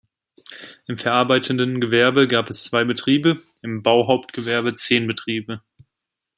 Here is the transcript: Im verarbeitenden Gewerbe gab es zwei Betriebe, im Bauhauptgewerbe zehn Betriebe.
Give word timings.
Im 0.87 0.97
verarbeitenden 0.97 1.79
Gewerbe 1.79 2.27
gab 2.27 2.49
es 2.49 2.63
zwei 2.63 2.83
Betriebe, 2.83 3.39
im 3.61 3.83
Bauhauptgewerbe 3.83 4.75
zehn 4.75 5.05
Betriebe. 5.05 5.61